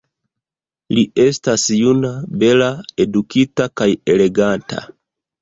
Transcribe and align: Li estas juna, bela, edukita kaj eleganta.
Li 0.97 1.03
estas 1.23 1.65
juna, 1.81 2.11
bela, 2.45 2.71
edukita 3.07 3.69
kaj 3.83 3.89
eleganta. 4.17 4.83